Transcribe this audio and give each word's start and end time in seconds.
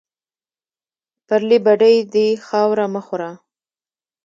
پرلې 1.27 1.57
بډۍ 1.65 1.95
دې 2.13 2.27
خاورې 2.45 2.85
مه 2.93 3.01
خوره 3.05 3.31